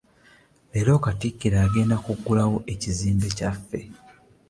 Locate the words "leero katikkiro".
0.71-1.57